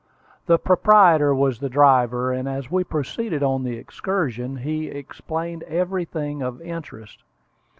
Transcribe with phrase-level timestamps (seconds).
[0.47, 6.41] The proprietor was the driver, and as we proceeded on the excursion, he explained everything
[6.41, 7.21] of interest.